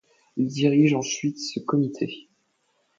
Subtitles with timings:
[0.35, 2.27] Il dirige ensuite ce comité.